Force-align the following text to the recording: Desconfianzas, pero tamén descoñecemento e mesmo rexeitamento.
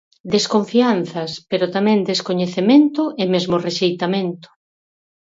Desconfianzas, 0.35 1.31
pero 1.49 1.65
tamén 1.75 2.07
descoñecemento 2.11 3.03
e 3.23 3.25
mesmo 3.33 3.55
rexeitamento. 3.67 4.49